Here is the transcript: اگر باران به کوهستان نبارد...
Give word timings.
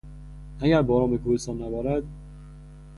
اگر 0.61 0.81
باران 0.81 1.09
به 1.09 1.17
کوهستان 1.17 1.61
نبارد... 1.61 2.03